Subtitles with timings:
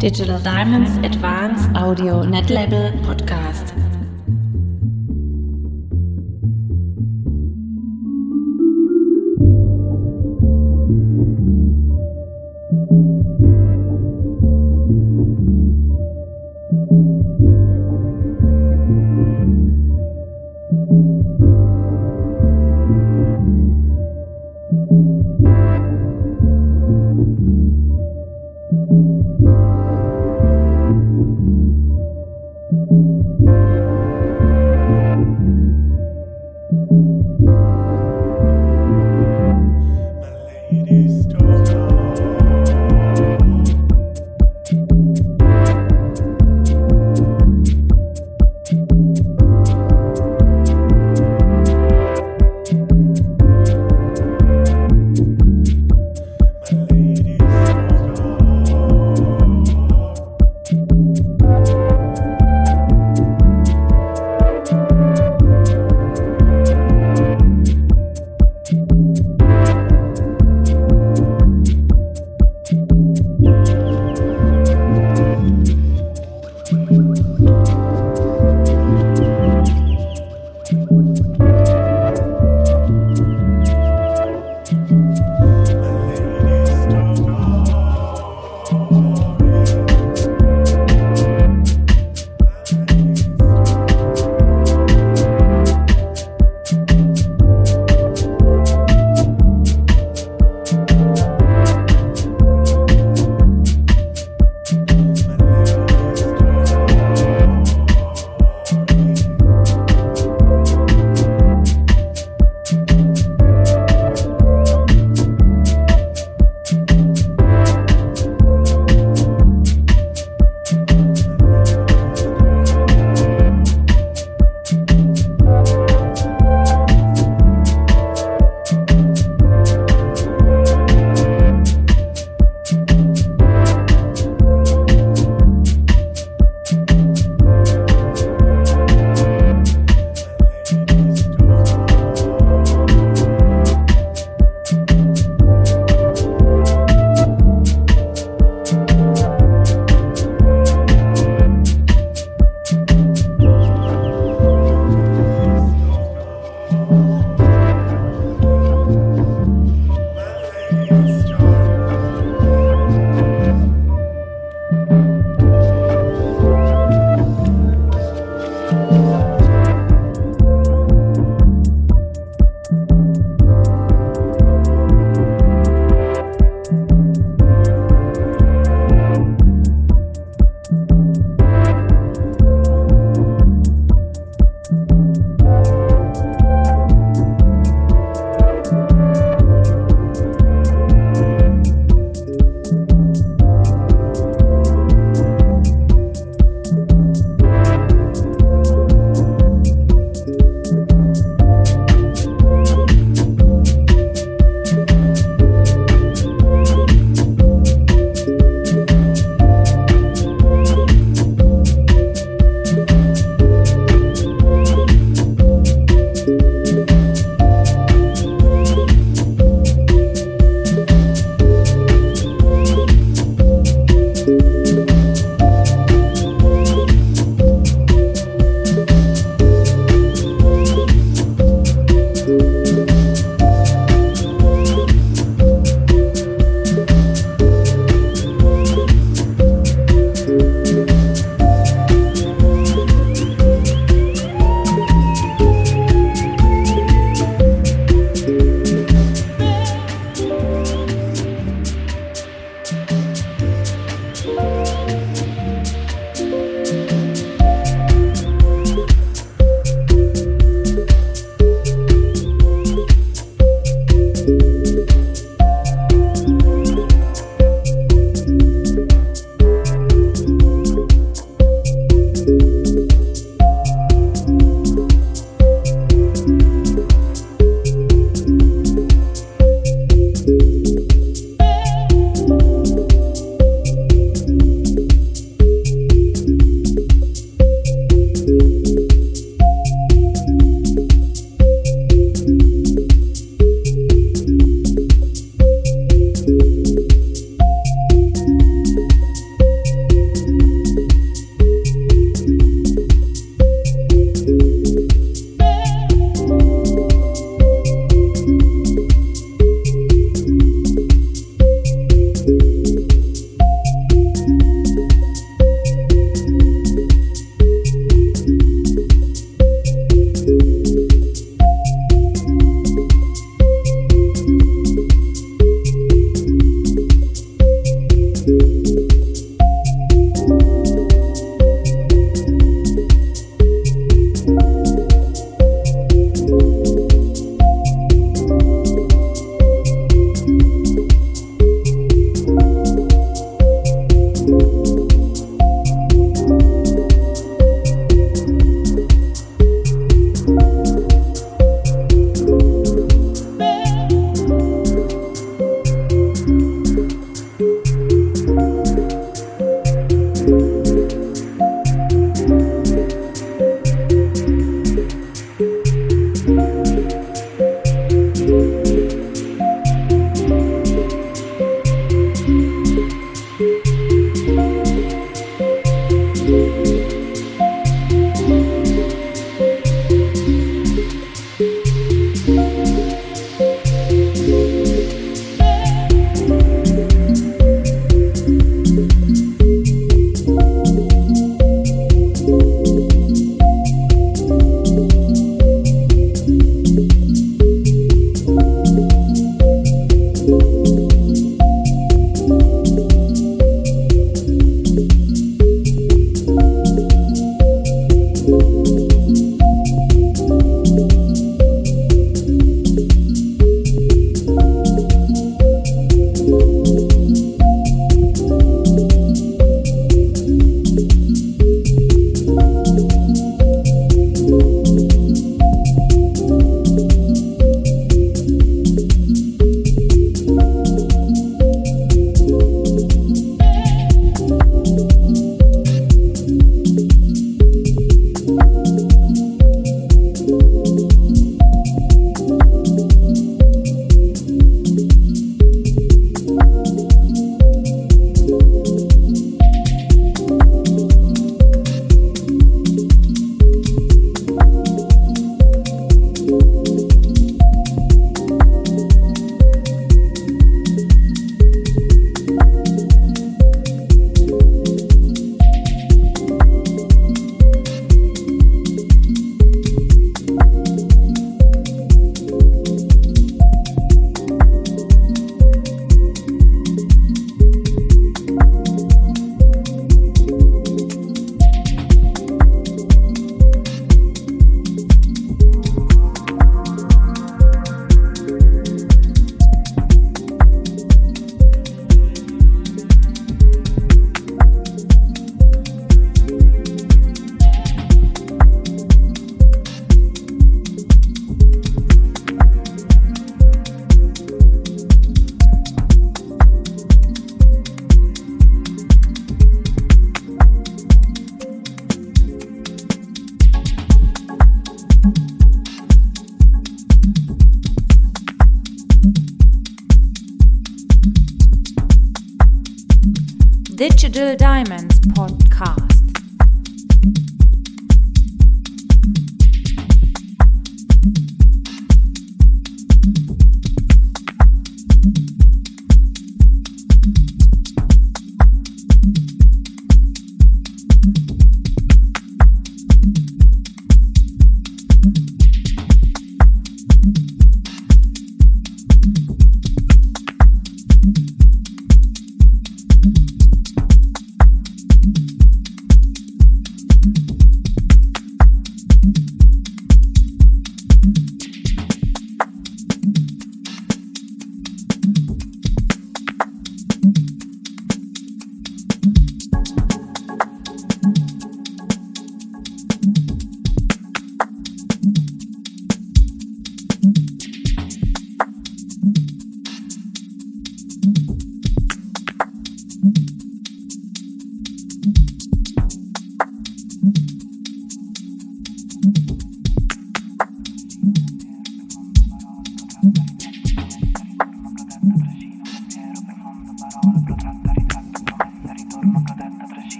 [0.00, 3.89] Digital Diamonds Advanced Audio Netlabel Podcast.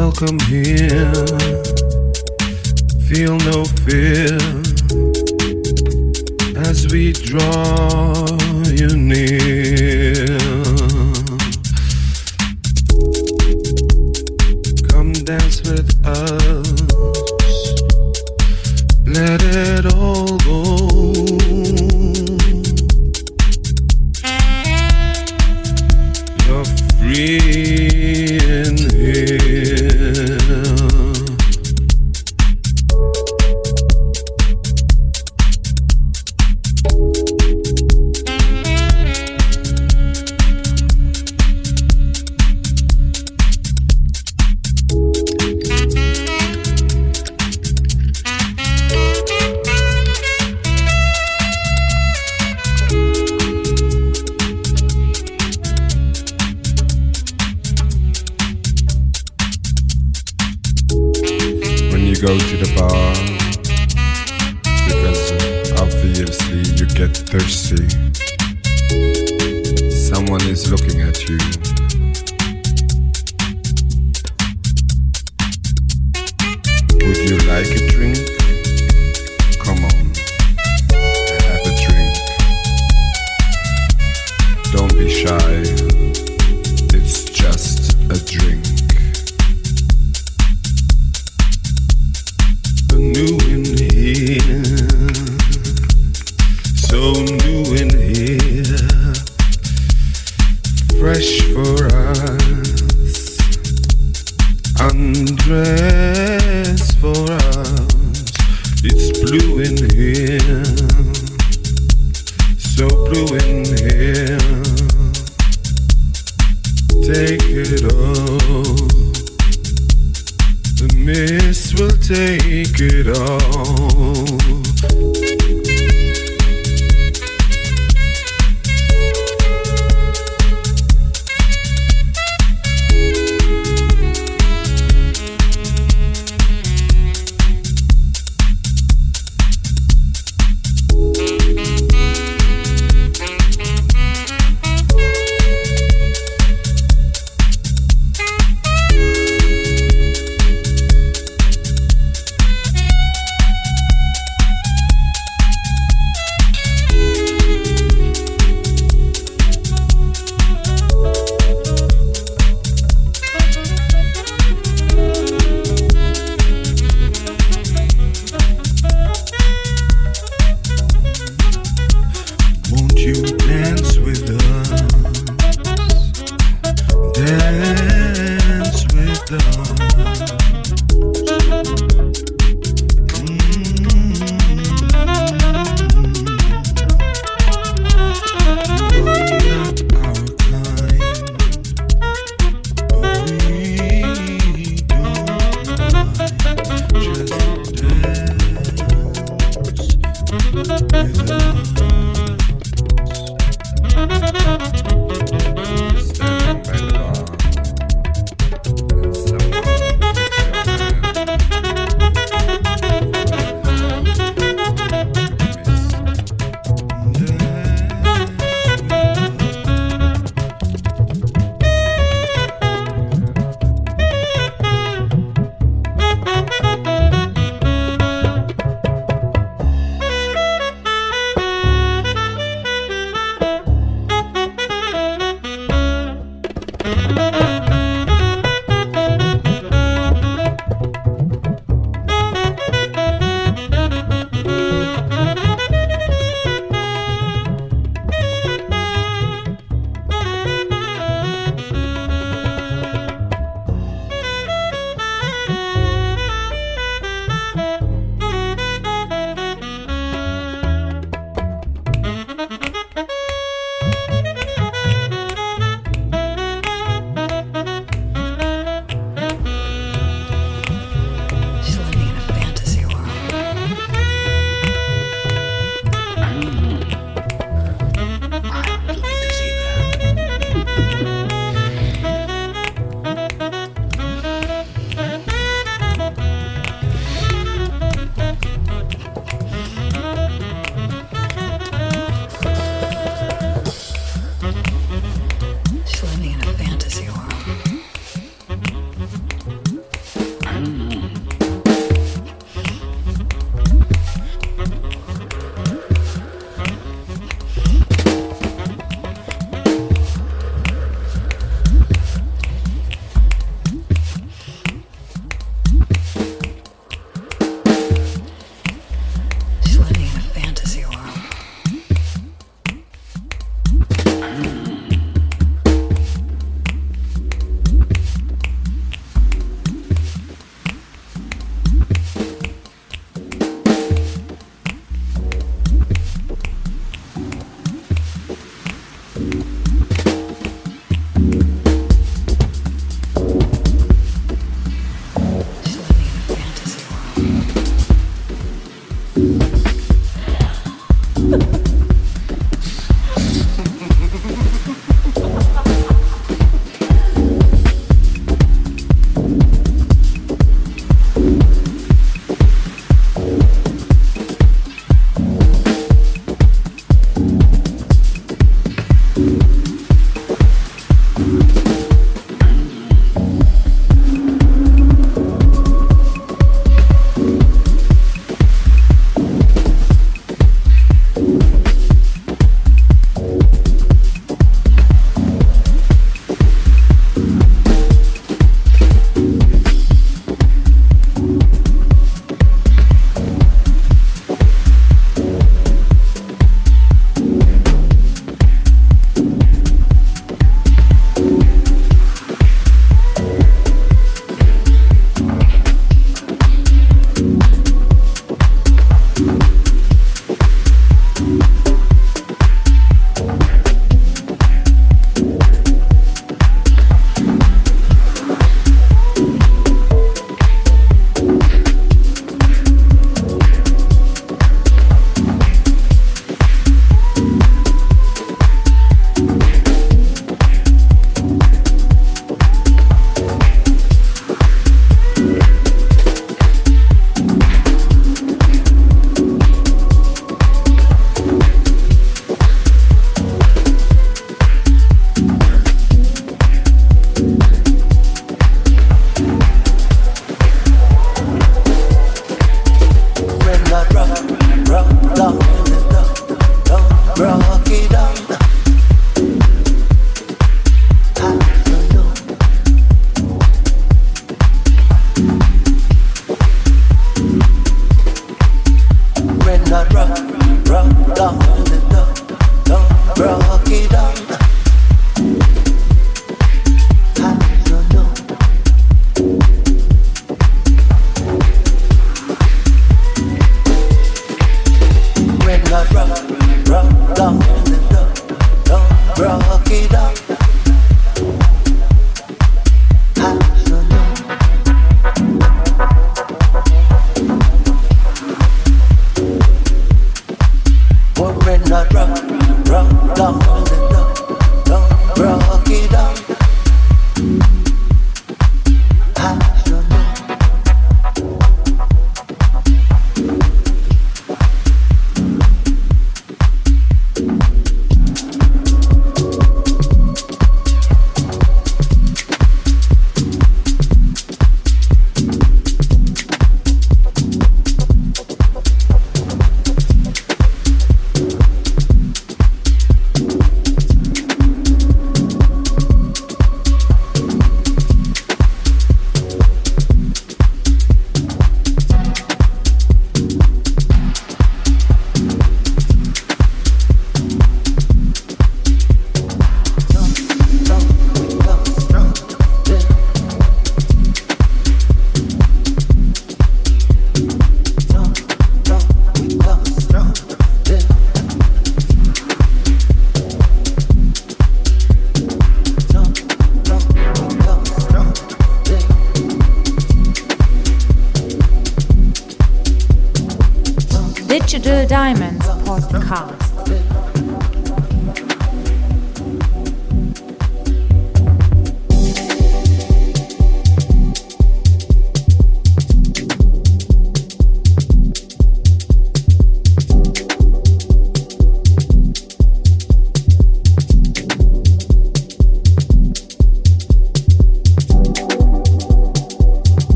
[0.00, 1.12] welcome here.
[3.08, 4.38] Feel no fear
[6.68, 8.26] as we draw
[8.80, 10.39] you near.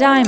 [0.00, 0.24] Digital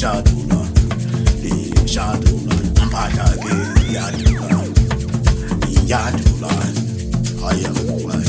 [0.00, 0.60] shadula
[1.92, 2.54] shadula
[2.86, 3.54] mpahla ke
[3.94, 4.58] yadula
[5.92, 6.52] yadula
[7.42, 7.70] haya
[8.12, 8.25] haya